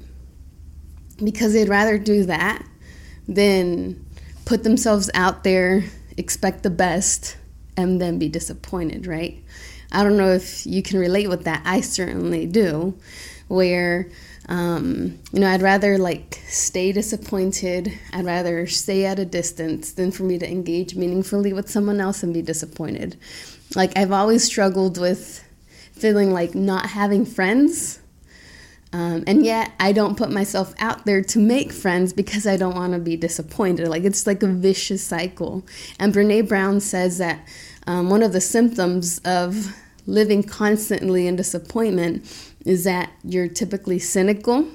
because 1.23 1.53
they'd 1.53 1.69
rather 1.69 1.97
do 1.97 2.25
that 2.25 2.65
than 3.27 4.05
put 4.45 4.63
themselves 4.63 5.09
out 5.13 5.43
there, 5.43 5.85
expect 6.17 6.63
the 6.63 6.69
best, 6.69 7.37
and 7.77 8.01
then 8.01 8.19
be 8.19 8.27
disappointed, 8.27 9.07
right? 9.07 9.41
I 9.91 10.03
don't 10.03 10.17
know 10.17 10.31
if 10.31 10.65
you 10.65 10.83
can 10.83 10.99
relate 10.99 11.29
with 11.29 11.45
that. 11.45 11.61
I 11.65 11.81
certainly 11.81 12.45
do. 12.45 12.97
Where, 13.47 14.09
um, 14.49 15.19
you 15.31 15.39
know, 15.39 15.49
I'd 15.49 15.61
rather 15.61 15.97
like 15.97 16.41
stay 16.47 16.91
disappointed. 16.91 17.93
I'd 18.11 18.25
rather 18.25 18.65
stay 18.67 19.05
at 19.05 19.19
a 19.19 19.25
distance 19.25 19.93
than 19.93 20.11
for 20.11 20.23
me 20.23 20.39
to 20.39 20.49
engage 20.49 20.95
meaningfully 20.95 21.53
with 21.53 21.69
someone 21.69 22.01
else 22.01 22.23
and 22.23 22.33
be 22.33 22.41
disappointed. 22.41 23.17
Like, 23.75 23.95
I've 23.97 24.11
always 24.11 24.43
struggled 24.43 24.97
with 24.97 25.43
feeling 25.93 26.31
like 26.31 26.53
not 26.53 26.87
having 26.87 27.25
friends. 27.25 27.99
Um, 28.91 29.23
and 29.25 29.43
yet, 29.43 29.71
I 29.79 29.91
don't 29.91 30.17
put 30.17 30.29
myself 30.29 30.75
out 30.77 31.05
there 31.05 31.23
to 31.23 31.39
make 31.39 31.71
friends 31.71 32.13
because 32.13 32.45
I 32.45 32.57
don't 32.57 32.75
want 32.75 32.93
to 32.93 32.99
be 32.99 33.15
disappointed. 33.15 33.87
Like, 33.87 34.03
it's 34.03 34.27
like 34.27 34.43
a 34.43 34.47
vicious 34.47 35.03
cycle. 35.03 35.65
And 35.97 36.13
Brene 36.13 36.47
Brown 36.47 36.79
says 36.79 37.17
that 37.17 37.47
um, 37.87 38.11
one 38.11 38.21
of 38.21 38.33
the 38.33 38.41
symptoms 38.41 39.19
of 39.25 39.75
living 40.05 40.43
constantly 40.43 41.25
in 41.25 41.35
disappointment 41.35 42.23
is 42.65 42.83
that 42.83 43.11
you're 43.23 43.47
typically 43.47 43.97
cynical 43.97 44.67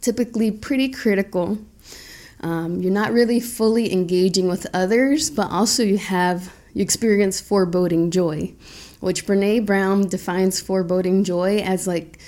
typically 0.00 0.50
pretty 0.50 0.88
critical. 0.88 1.58
Um, 2.42 2.80
you're 2.80 2.92
not 2.92 3.12
really 3.12 3.40
fully 3.40 3.92
engaging 3.92 4.48
with 4.48 4.66
others, 4.72 5.30
but 5.30 5.50
also 5.50 5.82
you 5.82 5.98
have 5.98 6.52
you 6.72 6.82
experience 6.82 7.40
foreboding 7.40 8.10
joy, 8.10 8.54
which 9.00 9.26
Brene 9.26 9.66
Brown 9.66 10.08
defines 10.08 10.60
foreboding 10.60 11.24
joy 11.24 11.58
as 11.58 11.86
like 11.86 12.18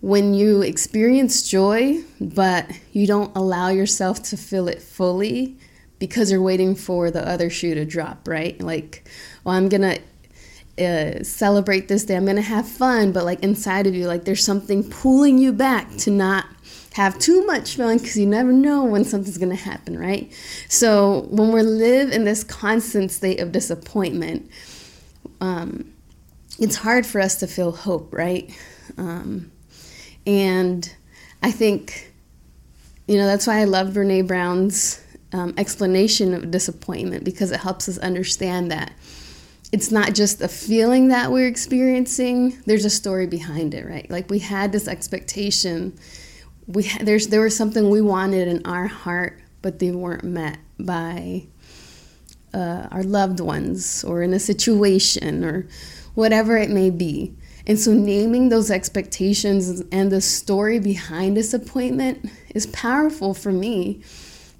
when 0.00 0.32
you 0.32 0.62
experience 0.62 1.42
joy, 1.42 2.00
but 2.20 2.70
you 2.92 3.06
don't 3.06 3.34
allow 3.36 3.68
yourself 3.68 4.22
to 4.24 4.36
feel 4.36 4.68
it 4.68 4.80
fully 4.80 5.56
because 5.98 6.30
you're 6.30 6.42
waiting 6.42 6.76
for 6.76 7.10
the 7.10 7.26
other 7.26 7.50
shoe 7.50 7.74
to 7.74 7.84
drop, 7.84 8.28
right? 8.28 8.60
Like, 8.60 9.08
well, 9.42 9.56
I'm 9.56 9.68
gonna 9.68 9.98
uh, 10.78 11.24
celebrate 11.24 11.88
this 11.88 12.04
day, 12.04 12.14
I'm 12.16 12.24
gonna 12.26 12.40
have 12.40 12.68
fun, 12.68 13.10
but 13.12 13.24
like 13.24 13.42
inside 13.42 13.86
of 13.86 13.94
you, 13.94 14.06
like 14.06 14.24
there's 14.24 14.44
something 14.44 14.88
pulling 14.88 15.38
you 15.38 15.52
back 15.52 15.90
to 15.98 16.10
not 16.10 16.46
have 16.92 17.18
too 17.18 17.44
much 17.46 17.76
fun 17.76 17.98
because 17.98 18.16
you 18.16 18.26
never 18.26 18.52
know 18.52 18.84
when 18.84 19.04
something's 19.04 19.38
gonna 19.38 19.56
happen, 19.56 19.98
right? 19.98 20.32
So 20.68 21.26
when 21.30 21.52
we 21.52 21.62
live 21.62 22.12
in 22.12 22.24
this 22.24 22.44
constant 22.44 23.10
state 23.10 23.40
of 23.40 23.50
disappointment, 23.50 24.48
um, 25.40 25.92
it's 26.58 26.76
hard 26.76 27.06
for 27.06 27.20
us 27.20 27.36
to 27.36 27.46
feel 27.46 27.72
hope, 27.72 28.12
right? 28.12 28.50
Um, 28.96 29.52
and 30.26 30.94
I 31.42 31.50
think, 31.50 32.12
you 33.06 33.16
know, 33.16 33.26
that's 33.26 33.46
why 33.46 33.60
I 33.60 33.64
love 33.64 33.88
Brene 33.88 34.26
Brown's 34.26 35.02
um, 35.32 35.54
explanation 35.56 36.34
of 36.34 36.50
disappointment 36.50 37.24
because 37.24 37.50
it 37.50 37.60
helps 37.60 37.88
us 37.88 37.98
understand 37.98 38.70
that 38.70 38.92
it's 39.70 39.90
not 39.90 40.14
just 40.14 40.40
a 40.40 40.48
feeling 40.48 41.08
that 41.08 41.30
we're 41.30 41.46
experiencing, 41.46 42.58
there's 42.64 42.84
a 42.86 42.90
story 42.90 43.26
behind 43.26 43.74
it, 43.74 43.84
right? 43.84 44.10
Like 44.10 44.30
we 44.30 44.38
had 44.38 44.72
this 44.72 44.88
expectation. 44.88 45.98
We 46.66 46.84
ha- 46.84 47.00
there's 47.02 47.28
there 47.28 47.42
was 47.42 47.56
something 47.56 47.90
we 47.90 48.00
wanted 48.00 48.48
in 48.48 48.64
our 48.64 48.86
heart, 48.86 49.38
but 49.60 49.78
they 49.78 49.90
weren't 49.90 50.24
met 50.24 50.58
by 50.78 51.46
uh, 52.54 52.88
our 52.90 53.02
loved 53.02 53.40
ones 53.40 54.04
or 54.04 54.22
in 54.22 54.32
a 54.32 54.38
situation 54.38 55.44
or 55.44 55.66
whatever 56.14 56.56
it 56.56 56.70
may 56.70 56.90
be. 56.90 57.34
And 57.66 57.78
so, 57.78 57.92
naming 57.92 58.48
those 58.48 58.70
expectations 58.70 59.82
and 59.92 60.10
the 60.10 60.22
story 60.22 60.78
behind 60.78 61.34
disappointment 61.34 62.30
is 62.54 62.66
powerful 62.66 63.34
for 63.34 63.52
me 63.52 64.02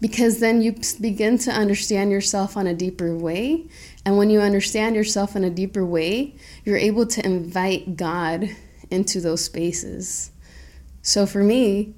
because 0.00 0.40
then 0.40 0.60
you 0.60 0.74
begin 1.00 1.38
to 1.38 1.50
understand 1.50 2.10
yourself 2.10 2.56
on 2.56 2.66
a 2.66 2.74
deeper 2.74 3.16
way. 3.16 3.66
And 4.04 4.18
when 4.18 4.30
you 4.30 4.40
understand 4.40 4.94
yourself 4.94 5.34
in 5.34 5.42
a 5.42 5.50
deeper 5.50 5.84
way, 5.84 6.36
you're 6.64 6.76
able 6.76 7.06
to 7.06 7.24
invite 7.24 7.96
God 7.96 8.50
into 8.90 9.20
those 9.20 9.42
spaces. 9.42 10.30
So, 11.00 11.24
for 11.24 11.42
me, 11.42 11.94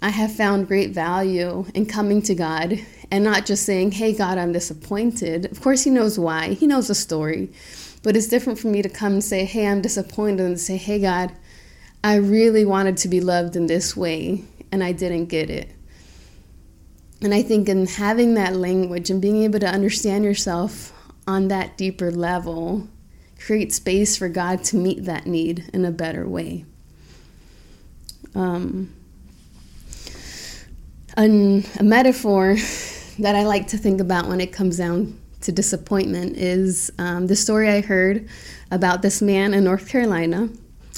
I 0.00 0.10
have 0.10 0.34
found 0.34 0.68
great 0.68 0.92
value 0.92 1.66
in 1.74 1.84
coming 1.84 2.22
to 2.22 2.34
God 2.34 2.78
and 3.10 3.24
not 3.24 3.46
just 3.46 3.64
saying, 3.64 3.92
Hey, 3.92 4.12
God, 4.12 4.38
I'm 4.38 4.52
disappointed. 4.52 5.46
Of 5.46 5.60
course, 5.60 5.84
He 5.84 5.90
knows 5.90 6.18
why, 6.18 6.54
He 6.54 6.66
knows 6.66 6.88
the 6.88 6.94
story. 6.94 7.50
But 8.02 8.16
it's 8.16 8.28
different 8.28 8.58
for 8.58 8.68
me 8.68 8.82
to 8.82 8.88
come 8.88 9.14
and 9.14 9.24
say, 9.24 9.44
hey, 9.44 9.66
I'm 9.66 9.82
disappointed, 9.82 10.40
and 10.40 10.58
say, 10.58 10.76
hey, 10.76 11.00
God, 11.00 11.32
I 12.02 12.16
really 12.16 12.64
wanted 12.64 12.96
to 12.98 13.08
be 13.08 13.20
loved 13.20 13.56
in 13.56 13.66
this 13.66 13.96
way, 13.96 14.44
and 14.72 14.82
I 14.82 14.92
didn't 14.92 15.26
get 15.26 15.50
it. 15.50 15.70
And 17.20 17.34
I 17.34 17.42
think 17.42 17.68
in 17.68 17.86
having 17.86 18.34
that 18.34 18.56
language 18.56 19.10
and 19.10 19.20
being 19.20 19.42
able 19.42 19.60
to 19.60 19.68
understand 19.68 20.24
yourself 20.24 20.94
on 21.26 21.48
that 21.48 21.76
deeper 21.76 22.10
level 22.10 22.88
create 23.38 23.74
space 23.74 24.16
for 24.16 24.28
God 24.28 24.64
to 24.64 24.76
meet 24.76 25.04
that 25.04 25.26
need 25.26 25.68
in 25.74 25.84
a 25.84 25.90
better 25.90 26.26
way. 26.26 26.64
Um, 28.34 28.94
a 31.16 31.82
metaphor 31.82 32.56
that 33.22 33.34
I 33.34 33.44
like 33.44 33.68
to 33.68 33.78
think 33.78 34.00
about 34.00 34.28
when 34.28 34.40
it 34.40 34.52
comes 34.52 34.78
down 34.78 35.18
to 35.42 35.52
disappointment 35.52 36.36
is 36.36 36.90
um, 36.98 37.26
the 37.26 37.36
story 37.36 37.68
I 37.68 37.80
heard 37.80 38.28
about 38.70 39.02
this 39.02 39.22
man 39.22 39.54
in 39.54 39.64
North 39.64 39.88
Carolina 39.88 40.48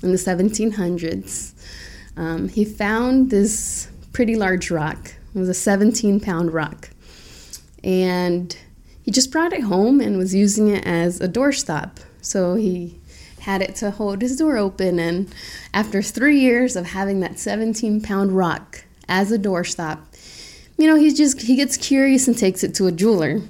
in 0.03 0.11
the 0.11 0.19
1700s. 0.19 1.53
Um, 2.17 2.49
he 2.49 2.65
found 2.65 3.31
this 3.31 3.89
pretty 4.13 4.37
large 4.37 4.71
rock. 4.71 5.15
It 5.35 5.39
was 5.39 5.49
a 5.49 5.55
17 5.55 6.21
pound 6.21 6.53
rock. 6.53 6.91
And 7.83 8.57
he 9.03 9.11
just 9.11 9.31
brought 9.31 9.53
it 9.53 9.63
home 9.63 10.01
and 10.01 10.19
was 10.19 10.35
using 10.35 10.69
it 10.69 10.87
as 10.87 11.21
a 11.21 11.29
doorstop. 11.29 11.99
So 12.21 12.55
he 12.55 12.99
had 13.41 13.63
it 13.63 13.75
to 13.77 13.91
hold 13.91 14.23
his 14.23 14.37
door 14.37 14.57
open. 14.57 14.99
And 14.99 15.33
after 15.75 16.03
three 16.03 16.41
years 16.41 16.77
of 16.77 16.87
having 16.87 17.21
that 17.21 17.39
17 17.39 18.01
pound 18.01 18.33
rock 18.33 18.85
as 19.09 19.33
a 19.33 19.39
doorstop, 19.39 20.01
you 20.77 20.87
know, 20.87 20.97
he 20.97 21.13
just 21.13 21.43
he 21.43 21.57
gets 21.57 21.77
curious 21.77 22.27
and 22.27 22.37
takes 22.37 22.65
it 22.65 22.75
to 22.75 22.87
a 22.87 22.93
jeweler. 22.93 23.41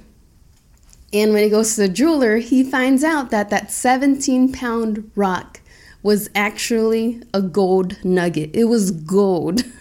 And 1.11 1.31
when 1.31 1.43
he 1.43 1.49
goes 1.49 1.75
to 1.75 1.81
the 1.81 1.89
jeweler, 1.89 2.37
he 2.37 2.63
finds 2.63 3.03
out 3.03 3.29
that 3.29 3.49
that 3.49 3.71
17 3.71 4.51
pound 4.51 5.11
rock 5.15 5.61
was 6.01 6.29
actually 6.35 7.21
a 7.33 7.41
gold 7.41 8.03
nugget. 8.03 8.51
It 8.53 8.65
was 8.65 8.91
gold. 8.91 9.63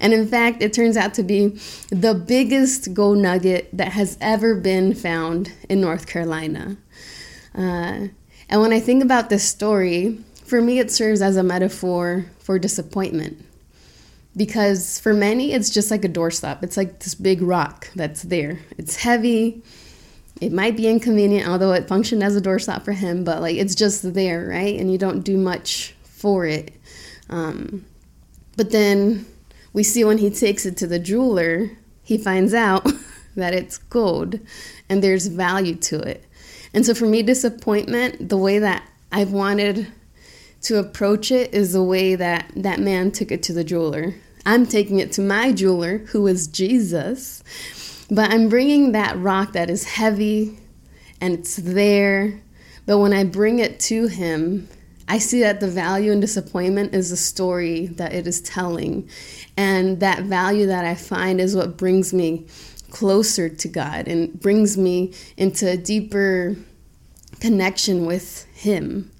And 0.00 0.12
in 0.12 0.26
fact, 0.26 0.62
it 0.62 0.72
turns 0.72 0.96
out 0.96 1.14
to 1.14 1.22
be 1.22 1.48
the 1.90 2.14
biggest 2.14 2.92
gold 2.92 3.18
nugget 3.18 3.68
that 3.72 3.92
has 3.92 4.18
ever 4.20 4.56
been 4.56 4.94
found 4.94 5.52
in 5.68 5.80
North 5.80 6.06
Carolina. 6.06 6.76
Uh, 7.54 8.08
and 8.48 8.60
when 8.60 8.72
I 8.72 8.80
think 8.80 9.04
about 9.04 9.30
this 9.30 9.44
story, 9.44 10.18
for 10.44 10.60
me, 10.60 10.80
it 10.80 10.90
serves 10.90 11.22
as 11.22 11.36
a 11.36 11.42
metaphor 11.42 12.26
for 12.38 12.58
disappointment. 12.58 13.44
Because 14.36 14.98
for 14.98 15.12
many, 15.12 15.52
it's 15.52 15.70
just 15.70 15.90
like 15.90 16.04
a 16.04 16.08
doorstop. 16.08 16.62
It's 16.62 16.76
like 16.76 17.00
this 17.00 17.14
big 17.14 17.42
rock 17.42 17.88
that's 17.94 18.22
there. 18.22 18.60
It's 18.78 18.96
heavy, 18.96 19.62
it 20.42 20.52
might 20.52 20.76
be 20.76 20.88
inconvenient, 20.88 21.48
although 21.48 21.72
it 21.72 21.86
functioned 21.86 22.20
as 22.20 22.34
a 22.34 22.40
doorstop 22.40 22.82
for 22.82 22.90
him, 22.90 23.22
but 23.22 23.40
like 23.40 23.56
it's 23.56 23.76
just 23.76 24.14
there, 24.14 24.48
right? 24.48 24.76
And 24.76 24.90
you 24.90 24.98
don't 24.98 25.20
do 25.20 25.36
much 25.36 25.94
for 26.02 26.46
it. 26.46 26.74
Um, 27.30 27.84
but 28.56 28.72
then 28.72 29.24
we 29.72 29.84
see 29.84 30.02
when 30.02 30.18
he 30.18 30.30
takes 30.30 30.66
it 30.66 30.76
to 30.78 30.88
the 30.88 30.98
jeweler, 30.98 31.70
he 32.02 32.18
finds 32.18 32.54
out 32.54 32.84
that 33.36 33.54
it's 33.54 33.78
gold 33.78 34.40
and 34.88 35.00
there's 35.00 35.28
value 35.28 35.76
to 35.76 36.00
it. 36.00 36.24
And 36.74 36.84
so 36.84 36.92
for 36.92 37.06
me, 37.06 37.22
disappointment, 37.22 38.28
the 38.28 38.36
way 38.36 38.58
that 38.58 38.82
I've 39.12 39.30
wanted 39.30 39.86
to 40.62 40.78
approach 40.78 41.30
it 41.30 41.52
is 41.52 41.72
the 41.72 41.82
way 41.82 42.14
that 42.14 42.50
that 42.56 42.78
man 42.80 43.10
took 43.10 43.32
it 43.32 43.42
to 43.44 43.52
the 43.52 43.64
jeweler. 43.64 44.14
I'm 44.44 44.66
taking 44.66 44.98
it 44.98 45.12
to 45.12 45.20
my 45.20 45.52
jeweler, 45.52 45.98
who 45.98 46.26
is 46.26 46.46
Jesus, 46.46 47.42
but 48.10 48.30
I'm 48.32 48.48
bringing 48.48 48.92
that 48.92 49.16
rock 49.18 49.52
that 49.52 49.70
is 49.70 49.84
heavy 49.84 50.58
and 51.20 51.34
it's 51.34 51.56
there. 51.56 52.40
But 52.86 52.98
when 52.98 53.12
I 53.12 53.24
bring 53.24 53.60
it 53.60 53.78
to 53.80 54.08
Him, 54.08 54.68
I 55.08 55.18
see 55.18 55.40
that 55.40 55.60
the 55.60 55.68
value 55.68 56.10
and 56.10 56.20
disappointment 56.20 56.94
is 56.94 57.10
the 57.10 57.16
story 57.16 57.86
that 57.86 58.12
it 58.12 58.26
is 58.26 58.40
telling. 58.40 59.08
And 59.56 60.00
that 60.00 60.24
value 60.24 60.66
that 60.66 60.84
I 60.84 60.94
find 60.94 61.40
is 61.40 61.54
what 61.54 61.76
brings 61.76 62.12
me 62.12 62.46
closer 62.90 63.48
to 63.48 63.68
God 63.68 64.08
and 64.08 64.38
brings 64.40 64.76
me 64.76 65.14
into 65.36 65.68
a 65.70 65.76
deeper 65.76 66.56
connection 67.40 68.04
with 68.04 68.46
Him. 68.54 69.10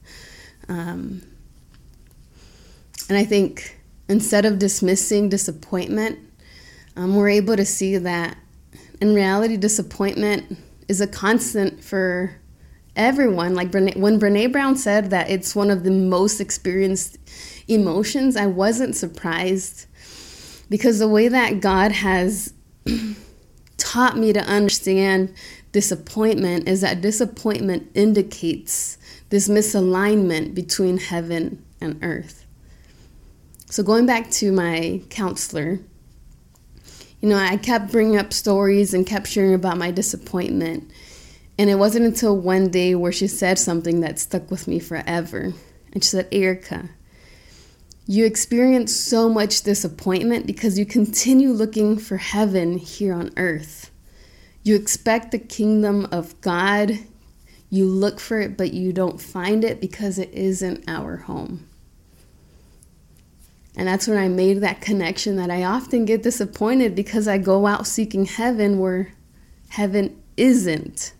Um, 0.68 1.22
and 3.12 3.18
I 3.18 3.26
think 3.26 3.78
instead 4.08 4.46
of 4.46 4.58
dismissing 4.58 5.28
disappointment, 5.28 6.18
um, 6.96 7.14
we're 7.14 7.28
able 7.28 7.56
to 7.56 7.66
see 7.66 7.98
that 7.98 8.38
in 9.02 9.14
reality, 9.14 9.58
disappointment 9.58 10.56
is 10.88 11.02
a 11.02 11.06
constant 11.06 11.84
for 11.84 12.34
everyone. 12.96 13.54
Like 13.54 13.70
Brene, 13.70 13.98
when 13.98 14.18
Brene 14.18 14.50
Brown 14.50 14.76
said 14.76 15.10
that 15.10 15.28
it's 15.28 15.54
one 15.54 15.70
of 15.70 15.84
the 15.84 15.90
most 15.90 16.40
experienced 16.40 17.18
emotions, 17.68 18.34
I 18.34 18.46
wasn't 18.46 18.96
surprised 18.96 19.84
because 20.70 20.98
the 20.98 21.06
way 21.06 21.28
that 21.28 21.60
God 21.60 21.92
has 21.92 22.54
taught 23.76 24.16
me 24.16 24.32
to 24.32 24.40
understand 24.40 25.34
disappointment 25.72 26.66
is 26.66 26.80
that 26.80 27.02
disappointment 27.02 27.90
indicates 27.92 28.96
this 29.28 29.50
misalignment 29.50 30.54
between 30.54 30.96
heaven 30.96 31.62
and 31.78 31.98
earth. 32.02 32.41
So, 33.72 33.82
going 33.82 34.04
back 34.04 34.30
to 34.32 34.52
my 34.52 35.00
counselor, 35.08 35.78
you 37.22 37.28
know, 37.30 37.38
I 37.38 37.56
kept 37.56 37.90
bringing 37.90 38.18
up 38.18 38.34
stories 38.34 38.92
and 38.92 39.06
kept 39.06 39.26
sharing 39.26 39.54
about 39.54 39.78
my 39.78 39.90
disappointment. 39.90 40.90
And 41.56 41.70
it 41.70 41.76
wasn't 41.76 42.04
until 42.04 42.36
one 42.36 42.68
day 42.68 42.94
where 42.94 43.12
she 43.12 43.26
said 43.26 43.58
something 43.58 44.00
that 44.00 44.18
stuck 44.18 44.50
with 44.50 44.68
me 44.68 44.78
forever. 44.78 45.54
And 45.94 46.04
she 46.04 46.10
said, 46.10 46.28
Erika, 46.30 46.90
you 48.06 48.26
experience 48.26 48.94
so 48.94 49.30
much 49.30 49.62
disappointment 49.62 50.46
because 50.46 50.78
you 50.78 50.84
continue 50.84 51.48
looking 51.48 51.96
for 51.96 52.18
heaven 52.18 52.76
here 52.76 53.14
on 53.14 53.30
earth. 53.38 53.90
You 54.64 54.76
expect 54.76 55.30
the 55.30 55.38
kingdom 55.38 56.08
of 56.12 56.38
God. 56.42 56.98
You 57.70 57.86
look 57.86 58.20
for 58.20 58.38
it, 58.38 58.58
but 58.58 58.74
you 58.74 58.92
don't 58.92 59.18
find 59.18 59.64
it 59.64 59.80
because 59.80 60.18
it 60.18 60.28
isn't 60.34 60.84
our 60.88 61.16
home. 61.16 61.70
And 63.76 63.88
that's 63.88 64.06
when 64.06 64.18
I 64.18 64.28
made 64.28 64.60
that 64.60 64.80
connection 64.80 65.36
that 65.36 65.50
I 65.50 65.64
often 65.64 66.04
get 66.04 66.22
disappointed 66.22 66.94
because 66.94 67.26
I 67.26 67.38
go 67.38 67.66
out 67.66 67.86
seeking 67.86 68.26
heaven 68.26 68.78
where 68.78 69.12
heaven 69.70 70.20
isn't. 70.36 71.14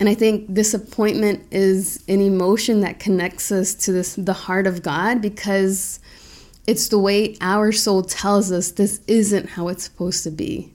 And 0.00 0.08
I 0.08 0.14
think 0.14 0.52
disappointment 0.52 1.44
is 1.50 2.04
an 2.08 2.20
emotion 2.20 2.80
that 2.80 3.00
connects 3.00 3.50
us 3.50 3.74
to 3.74 3.92
this 3.92 4.14
the 4.14 4.32
heart 4.32 4.66
of 4.66 4.82
God 4.82 5.20
because 5.20 5.98
it's 6.66 6.88
the 6.88 6.98
way 6.98 7.36
our 7.40 7.72
soul 7.72 8.02
tells 8.02 8.52
us 8.52 8.72
this 8.72 9.00
isn't 9.06 9.50
how 9.50 9.68
it's 9.68 9.84
supposed 9.84 10.22
to 10.24 10.30
be. 10.30 10.72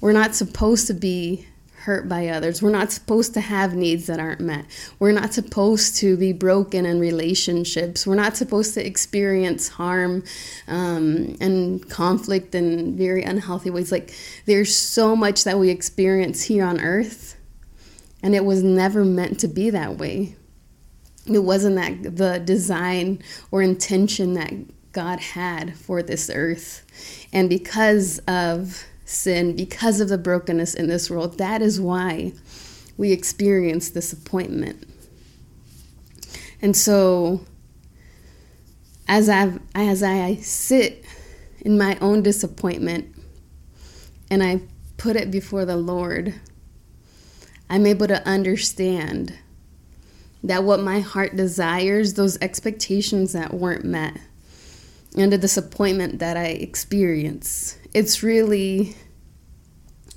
We're 0.00 0.12
not 0.12 0.34
supposed 0.34 0.86
to 0.88 0.94
be 0.94 1.46
hurt 1.88 2.06
by 2.06 2.28
others. 2.28 2.60
We're 2.60 2.68
not 2.68 2.92
supposed 2.92 3.32
to 3.32 3.40
have 3.40 3.74
needs 3.74 4.08
that 4.08 4.20
aren't 4.20 4.42
met. 4.42 4.66
We're 4.98 5.12
not 5.12 5.32
supposed 5.32 5.96
to 5.96 6.18
be 6.18 6.34
broken 6.34 6.84
in 6.84 7.00
relationships. 7.00 8.06
We're 8.06 8.14
not 8.14 8.36
supposed 8.36 8.74
to 8.74 8.86
experience 8.86 9.68
harm 9.68 10.22
um, 10.66 11.38
and 11.40 11.88
conflict 11.88 12.54
in 12.54 12.94
very 12.94 13.22
unhealthy 13.22 13.70
ways. 13.70 13.90
Like, 13.90 14.14
there's 14.44 14.76
so 14.76 15.16
much 15.16 15.44
that 15.44 15.58
we 15.58 15.70
experience 15.70 16.42
here 16.42 16.66
on 16.66 16.78
earth, 16.78 17.36
and 18.22 18.34
it 18.34 18.44
was 18.44 18.62
never 18.62 19.02
meant 19.02 19.40
to 19.40 19.48
be 19.48 19.70
that 19.70 19.96
way. 19.96 20.36
It 21.24 21.38
wasn't 21.38 21.76
that 21.76 22.16
the 22.18 22.38
design 22.38 23.22
or 23.50 23.62
intention 23.62 24.34
that 24.34 24.52
God 24.92 25.20
had 25.20 25.74
for 25.74 26.02
this 26.02 26.28
earth. 26.28 26.84
And 27.32 27.48
because 27.48 28.18
of 28.28 28.84
sin, 29.08 29.56
because 29.56 30.00
of 30.00 30.08
the 30.08 30.18
brokenness 30.18 30.74
in 30.74 30.86
this 30.86 31.10
world. 31.10 31.38
That 31.38 31.62
is 31.62 31.80
why 31.80 32.32
we 32.96 33.12
experience 33.12 33.90
disappointment. 33.90 34.86
And 36.60 36.76
so, 36.76 37.40
as 39.06 39.28
I 39.28 39.52
as 39.74 40.02
I 40.02 40.36
sit 40.36 41.04
in 41.60 41.78
my 41.78 41.96
own 42.00 42.22
disappointment 42.22 43.14
and 44.30 44.42
I 44.42 44.60
put 44.98 45.16
it 45.16 45.30
before 45.30 45.64
the 45.64 45.76
Lord, 45.76 46.34
I'm 47.70 47.86
able 47.86 48.08
to 48.08 48.26
understand 48.26 49.34
that 50.44 50.64
what 50.64 50.80
my 50.80 51.00
heart 51.00 51.34
desires, 51.34 52.14
those 52.14 52.36
expectations 52.40 53.32
that 53.32 53.54
weren't 53.54 53.84
met, 53.84 54.18
and 55.16 55.32
the 55.32 55.38
disappointment 55.38 56.18
that 56.18 56.36
I 56.36 56.46
experience, 56.46 57.77
it's 57.94 58.22
really 58.22 58.96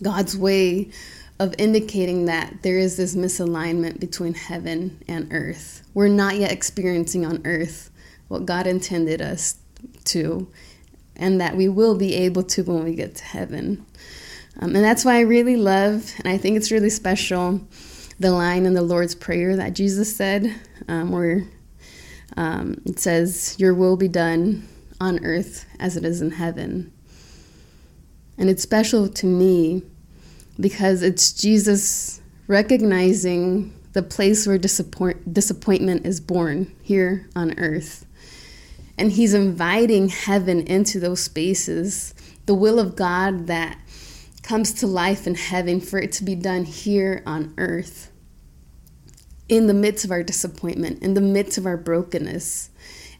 God's 0.02 0.38
way 0.38 0.92
of 1.40 1.56
indicating 1.58 2.26
that 2.26 2.62
there 2.62 2.78
is 2.78 2.98
this 2.98 3.16
misalignment 3.16 4.00
between 4.00 4.34
heaven 4.34 5.02
and 5.08 5.28
earth. 5.32 5.82
We're 5.94 6.08
not 6.08 6.38
yet 6.38 6.52
experiencing 6.52 7.26
on 7.26 7.42
earth 7.46 7.90
what 8.28 8.46
God 8.46 8.68
intended 8.68 9.22
us 9.22 9.58
to, 10.06 10.48
and 11.16 11.42
that 11.42 11.58
we 11.58 11.68
will 11.68 11.98
be 11.98 12.14
able 12.14 12.44
to 12.44 12.64
when 12.64 12.84
we 12.84 12.96
get 12.96 13.16
to 13.16 13.24
heaven. 13.24 13.86
Um, 14.60 14.76
and 14.76 14.84
that's 14.84 15.04
why 15.04 15.16
I 15.16 15.22
really 15.22 15.58
love, 15.58 16.14
and 16.20 16.28
I 16.28 16.38
think 16.38 16.58
it's 16.58 16.72
really 16.72 16.90
special, 16.90 17.62
the 18.20 18.32
line 18.32 18.66
in 18.66 18.74
the 18.74 18.82
Lord's 18.82 19.16
Prayer 19.16 19.56
that 19.56 19.74
Jesus 19.74 20.16
said, 20.16 20.54
um, 20.88 21.12
where 21.12 21.44
um, 22.38 22.80
it 22.86 23.00
says, 23.00 23.56
Your 23.58 23.74
will 23.74 23.98
be 23.98 24.08
done 24.08 24.68
on 25.00 25.26
earth 25.26 25.66
as 25.80 25.98
it 25.98 26.06
is 26.06 26.22
in 26.22 26.32
heaven. 26.32 26.94
And 28.38 28.50
it's 28.50 28.64
special 28.64 29.08
to 29.08 29.26
me 29.26 29.84
because 30.60 31.02
it's 31.02 31.34
Jesus 31.34 32.22
recognizing 32.48 33.74
the 33.94 34.04
place 34.04 34.48
where 34.48 34.58
disappoint- 34.58 35.34
disappointment 35.34 36.06
is 36.06 36.20
born 36.20 36.74
here 36.82 37.28
on 37.36 37.58
earth. 37.60 38.06
And 38.98 39.12
he's 39.12 39.34
inviting 39.34 40.10
heaven 40.10 40.62
into 40.62 41.00
those 41.00 41.22
spaces, 41.22 42.14
the 42.46 42.54
will 42.54 42.80
of 42.80 42.96
God 42.96 43.48
that 43.48 43.78
comes 44.44 44.74
to 44.74 44.88
life 44.88 45.28
in 45.28 45.36
heaven 45.36 45.80
for 45.80 46.00
it 46.00 46.12
to 46.14 46.24
be 46.24 46.36
done 46.36 46.66
here 46.66 47.24
on 47.26 47.54
earth. 47.58 48.12
In 49.48 49.68
the 49.68 49.74
midst 49.74 50.06
of 50.06 50.12
our 50.12 50.24
disappointment, 50.24 51.04
in 51.04 51.14
the 51.14 51.22
midst 51.22 51.58
of 51.58 51.66
our 51.66 51.78
brokenness. 51.78 52.70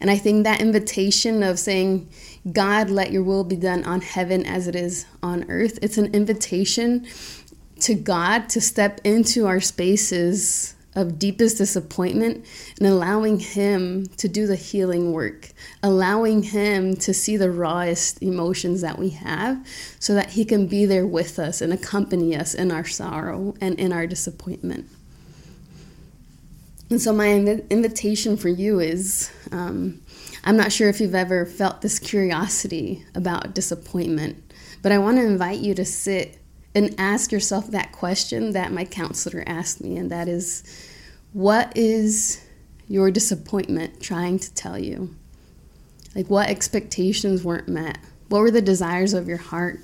And 0.02 0.10
I 0.10 0.18
think 0.18 0.44
that 0.44 0.60
invitation 0.60 1.44
of 1.44 1.60
saying, 1.60 2.10
God, 2.52 2.90
let 2.90 3.12
your 3.12 3.24
will 3.24 3.44
be 3.44 3.56
done 3.56 3.84
on 3.84 4.02
heaven 4.02 4.46
as 4.46 4.68
it 4.68 4.76
is 4.76 5.06
on 5.22 5.50
earth. 5.50 5.78
It's 5.84 6.00
an 6.00 6.14
invitation 6.14 7.06
to 7.82 7.94
God 7.94 8.50
to 8.50 8.62
step 8.62 9.00
into 9.04 9.46
our 9.46 9.62
spaces 9.62 10.76
of 10.96 11.18
deepest 11.18 11.58
disappointment 11.58 12.46
and 12.80 12.88
allowing 12.88 13.40
Him 13.40 14.08
to 14.18 14.28
do 14.28 14.48
the 14.48 14.56
healing 14.56 15.14
work, 15.14 15.52
allowing 15.84 16.44
Him 16.44 16.96
to 16.98 17.14
see 17.14 17.38
the 17.38 17.52
rawest 17.52 18.22
emotions 18.22 18.82
that 18.82 19.00
we 19.00 19.12
have 19.12 19.66
so 20.00 20.14
that 20.16 20.32
He 20.32 20.44
can 20.44 20.68
be 20.68 20.86
there 20.86 21.08
with 21.08 21.40
us 21.40 21.62
and 21.62 21.72
accompany 21.72 22.36
us 22.36 22.54
in 22.54 22.72
our 22.72 22.86
sorrow 22.86 23.54
and 23.62 23.80
in 23.80 23.94
our 23.94 24.06
disappointment. 24.08 24.90
And 26.92 27.02
so, 27.02 27.14
my 27.14 27.28
inv- 27.28 27.70
invitation 27.70 28.36
for 28.36 28.50
you 28.50 28.82
is 28.82 29.32
um, 29.54 30.02
I'm 30.44 30.58
not 30.58 30.74
sure 30.74 30.90
if 30.90 31.00
you've 31.00 31.16
ever 31.16 31.46
felt 31.46 31.82
this 31.82 32.00
curiosity 32.00 33.06
about 33.16 33.56
disappointment, 33.56 34.54
but 34.82 34.92
I 34.92 34.98
want 34.98 35.16
to 35.16 35.26
invite 35.26 35.60
you 35.60 35.74
to 35.76 35.86
sit 35.86 36.38
and 36.76 36.94
ask 36.98 37.32
yourself 37.32 37.68
that 37.72 37.94
question 37.94 38.52
that 38.52 38.74
my 38.74 38.84
counselor 38.84 39.42
asked 39.48 39.82
me, 39.82 39.96
and 39.96 40.12
that 40.12 40.28
is 40.28 40.64
what 41.32 41.72
is 41.78 42.46
your 42.90 43.10
disappointment 43.10 44.02
trying 44.02 44.38
to 44.40 44.54
tell 44.54 44.78
you? 44.78 45.16
Like, 46.14 46.30
what 46.30 46.50
expectations 46.50 47.42
weren't 47.42 47.70
met? 47.70 48.00
What 48.28 48.42
were 48.42 48.52
the 48.52 48.62
desires 48.62 49.14
of 49.14 49.30
your 49.30 49.38
heart 49.38 49.80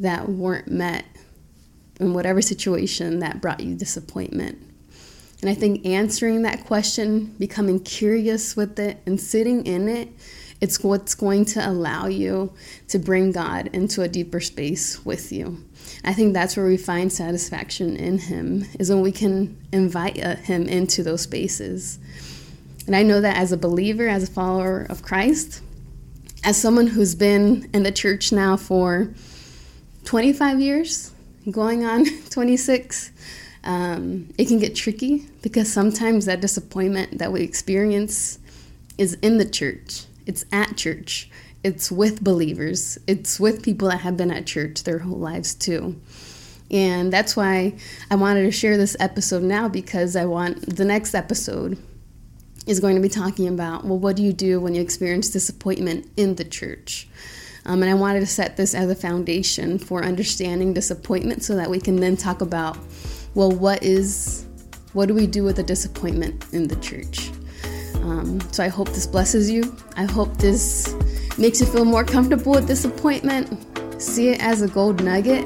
that 0.00 0.28
weren't 0.28 0.66
met 0.66 1.04
in 2.00 2.14
whatever 2.14 2.42
situation 2.42 3.20
that 3.20 3.40
brought 3.40 3.60
you 3.60 3.76
disappointment? 3.76 4.71
And 5.42 5.50
I 5.50 5.54
think 5.54 5.84
answering 5.84 6.42
that 6.42 6.64
question, 6.64 7.34
becoming 7.38 7.80
curious 7.80 8.56
with 8.56 8.78
it, 8.78 9.02
and 9.04 9.20
sitting 9.20 9.66
in 9.66 9.88
it, 9.88 10.08
it's 10.60 10.84
what's 10.84 11.16
going 11.16 11.44
to 11.46 11.68
allow 11.68 12.06
you 12.06 12.52
to 12.86 13.00
bring 13.00 13.32
God 13.32 13.68
into 13.72 14.02
a 14.02 14.08
deeper 14.08 14.38
space 14.38 15.04
with 15.04 15.32
you. 15.32 15.58
I 16.04 16.14
think 16.14 16.32
that's 16.32 16.56
where 16.56 16.66
we 16.66 16.76
find 16.76 17.12
satisfaction 17.12 17.96
in 17.96 18.18
Him, 18.18 18.64
is 18.78 18.88
when 18.88 19.00
we 19.00 19.10
can 19.10 19.58
invite 19.72 20.22
uh, 20.24 20.36
Him 20.36 20.68
into 20.68 21.02
those 21.02 21.22
spaces. 21.22 21.98
And 22.86 22.94
I 22.94 23.02
know 23.02 23.20
that 23.20 23.36
as 23.36 23.50
a 23.50 23.56
believer, 23.56 24.06
as 24.06 24.22
a 24.22 24.30
follower 24.30 24.86
of 24.88 25.02
Christ, 25.02 25.60
as 26.44 26.56
someone 26.56 26.86
who's 26.86 27.16
been 27.16 27.68
in 27.74 27.82
the 27.82 27.92
church 27.92 28.30
now 28.30 28.56
for 28.56 29.12
25 30.04 30.60
years, 30.60 31.12
going 31.50 31.84
on 31.84 32.04
26, 32.30 33.10
um, 33.64 34.32
it 34.38 34.48
can 34.48 34.58
get 34.58 34.74
tricky 34.74 35.26
because 35.42 35.72
sometimes 35.72 36.26
that 36.26 36.40
disappointment 36.40 37.18
that 37.18 37.32
we 37.32 37.42
experience 37.42 38.38
is 38.98 39.14
in 39.14 39.38
the 39.38 39.44
church, 39.44 40.04
it's 40.26 40.44
at 40.52 40.76
church, 40.76 41.30
it's 41.62 41.90
with 41.90 42.22
believers, 42.22 42.98
it's 43.06 43.38
with 43.38 43.62
people 43.62 43.88
that 43.88 43.98
have 43.98 44.16
been 44.16 44.30
at 44.30 44.46
church 44.46 44.82
their 44.82 44.98
whole 44.98 45.18
lives 45.18 45.54
too. 45.54 46.00
And 46.70 47.12
that's 47.12 47.36
why 47.36 47.74
I 48.10 48.16
wanted 48.16 48.42
to 48.42 48.50
share 48.50 48.76
this 48.76 48.96
episode 48.98 49.42
now 49.42 49.68
because 49.68 50.16
I 50.16 50.24
want 50.24 50.76
the 50.76 50.84
next 50.84 51.14
episode 51.14 51.78
is 52.66 52.80
going 52.80 52.94
to 52.96 53.02
be 53.02 53.08
talking 53.08 53.48
about 53.48 53.84
well, 53.84 53.98
what 53.98 54.16
do 54.16 54.22
you 54.22 54.32
do 54.32 54.60
when 54.60 54.74
you 54.74 54.80
experience 54.80 55.28
disappointment 55.30 56.10
in 56.16 56.34
the 56.36 56.44
church? 56.44 57.08
Um, 57.64 57.82
and 57.82 57.90
I 57.90 57.94
wanted 57.94 58.20
to 58.20 58.26
set 58.26 58.56
this 58.56 58.74
as 58.74 58.90
a 58.90 58.94
foundation 58.94 59.78
for 59.78 60.02
understanding 60.04 60.72
disappointment 60.72 61.44
so 61.44 61.54
that 61.56 61.70
we 61.70 61.78
can 61.78 61.96
then 61.96 62.16
talk 62.16 62.40
about 62.40 62.76
well, 63.34 63.50
what 63.50 63.82
is, 63.82 64.46
what 64.92 65.06
do 65.06 65.14
we 65.14 65.26
do 65.26 65.44
with 65.44 65.56
the 65.56 65.62
disappointment 65.62 66.44
in 66.52 66.68
the 66.68 66.76
church? 66.76 67.30
Um, 68.02 68.40
so 68.52 68.64
I 68.64 68.68
hope 68.68 68.88
this 68.88 69.06
blesses 69.06 69.50
you. 69.50 69.76
I 69.96 70.04
hope 70.04 70.36
this 70.36 70.94
makes 71.38 71.60
you 71.60 71.66
feel 71.66 71.84
more 71.84 72.04
comfortable 72.04 72.52
with 72.52 72.66
disappointment. 72.66 74.02
See 74.02 74.28
it 74.30 74.42
as 74.42 74.62
a 74.62 74.68
gold 74.68 75.02
nugget 75.02 75.44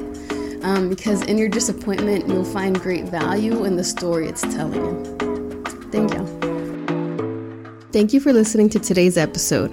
um, 0.63 0.89
because 0.89 1.21
in 1.23 1.37
your 1.37 1.49
disappointment, 1.49 2.27
you'll 2.27 2.43
find 2.43 2.79
great 2.79 3.05
value 3.05 3.63
in 3.65 3.75
the 3.75 3.83
story 3.83 4.27
it's 4.27 4.41
telling 4.41 4.73
you. 4.73 5.63
Thank 5.91 6.13
you. 6.13 7.87
Thank 7.91 8.13
you 8.13 8.19
for 8.19 8.33
listening 8.33 8.69
to 8.69 8.79
today's 8.79 9.17
episode. 9.17 9.71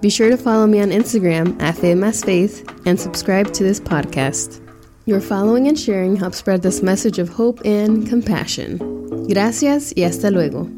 Be 0.00 0.10
sure 0.10 0.30
to 0.30 0.36
follow 0.36 0.66
me 0.66 0.80
on 0.80 0.90
Instagram 0.90 1.60
at 1.60 1.76
Faith 1.76 2.86
and 2.86 3.00
subscribe 3.00 3.52
to 3.54 3.64
this 3.64 3.80
podcast. 3.80 4.65
Your 5.08 5.20
following 5.20 5.68
and 5.68 5.78
sharing 5.78 6.16
help 6.16 6.34
spread 6.34 6.62
this 6.62 6.82
message 6.82 7.20
of 7.20 7.28
hope 7.28 7.60
and 7.64 8.08
compassion. 8.08 8.78
Gracias 9.28 9.92
y 9.96 10.02
hasta 10.02 10.32
luego. 10.32 10.68